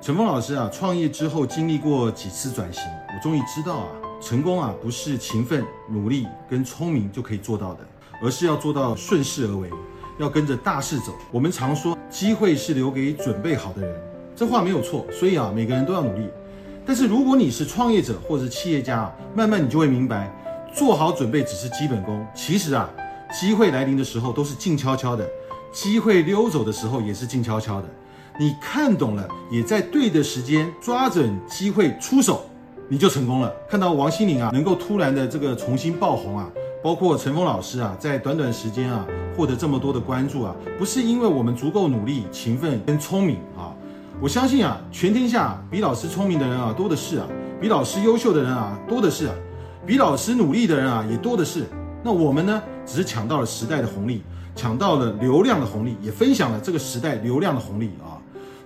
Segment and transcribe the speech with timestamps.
[0.00, 3.88] 陈峰老师啊，创业之后经历过几次转型，我终于知道啊，
[4.20, 7.80] 成功啊不是勤奋、努力跟聪明就可以做到的，
[8.22, 9.68] 而是要做到顺势而为，
[10.18, 11.12] 要跟着大势走。
[11.32, 14.00] 我们常说，机会是留给准备好的人，
[14.36, 15.04] 这话没有错。
[15.10, 16.28] 所以啊，每个人都要努力。
[16.84, 20.30] 但是如果你是创业者或者是企业家啊，慢慢你就会明白，
[20.72, 22.24] 做好准备只是基本功。
[22.32, 22.88] 其实啊，
[23.32, 25.28] 机会来临的时候都是静悄悄的，
[25.72, 27.88] 机会溜走的时候也是静悄悄的。
[28.38, 32.44] 你看懂了，也在对的时间抓准机会出手，
[32.86, 33.50] 你就成功了。
[33.66, 36.50] 看到王心凌啊，能够突然的这个重新爆红啊，
[36.82, 43.72] 包括陈峰老师啊，在短短时间啊获得这么多的关注啊，不是因为我们足够努力、勤奋跟聪明啊。
[44.20, 47.26] 我相信啊，全天下比老师聪明的人啊多的是啊，
[47.58, 49.34] 比老师优秀的人啊多的是啊，
[49.86, 51.64] 比老师努力的人啊也多的是。
[52.02, 54.22] 那我们呢，只是抢到了时代的红利，
[54.54, 58.15] 抢到了流量的红利，也分享了这个时代流量的红利啊。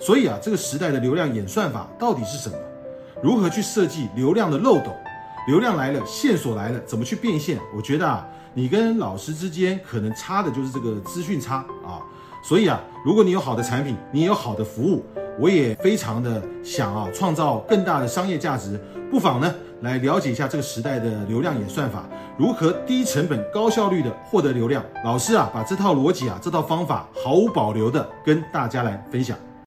[0.00, 2.56] 所以啊，这个时代的流量演算法到底是什么？
[3.22, 4.90] 如何去设计流量的漏斗？
[5.46, 7.58] 流量来了，线索来了，怎么去变现？
[7.76, 12.00] 我觉得啊，你跟老师之间可能差的就是这个资讯差啊。
[12.42, 15.04] 所以啊，如果你有好的产品，你有好的服务，
[15.38, 18.80] 我也非常的想啊，创造更大的商业价值，
[19.10, 22.08] 不妨呢来了解一下这个时代的流量演算法，
[22.38, 24.82] 如何低成本高效率的获得流量。
[25.04, 29.36] 老师啊，把这套逻辑啊，这套方法毫无保留的跟大家来分享。